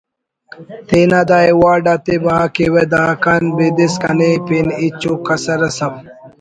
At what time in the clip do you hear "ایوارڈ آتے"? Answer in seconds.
1.47-2.15